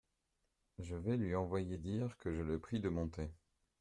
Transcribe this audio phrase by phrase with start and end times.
[0.79, 3.29] Je vais lui envoyer dire que je le prie de monter.